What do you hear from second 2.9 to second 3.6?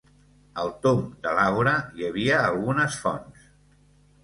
fonts.